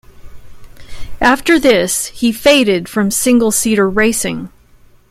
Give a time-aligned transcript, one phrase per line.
[1.21, 4.49] After this he faded from single-seater racing.